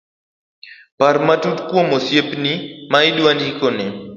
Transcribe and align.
par 0.99 1.15
matut 1.27 1.57
kuom 1.69 1.87
osiepni 1.97 2.53
ma 2.91 2.99
idwa 3.09 3.31
ndikone 3.35 3.85